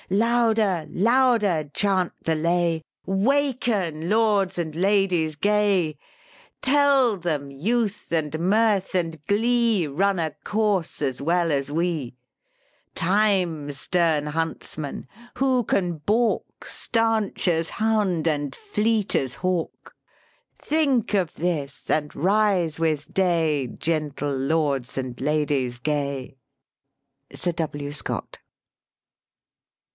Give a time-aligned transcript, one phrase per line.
[0.11, 5.95] "Louder, louder chant the lay Waken, lords and ladies gay!
[6.61, 12.17] Tell them youth and mirth and glee Run a course as well as we;
[12.95, 15.07] Time, stern huntsman!
[15.35, 19.95] who can baulk, Stanch as hound and fleet as hawk;
[20.57, 26.37] Think of this, and rise with day, Gentle lords and ladies gay!"
[27.33, 27.91] SIR W.
[27.91, 28.39] SCOTT.